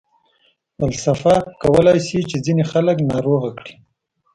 [0.77, 3.73] فلسفه کولای شي چې ځینې خلک ناروغه کړي.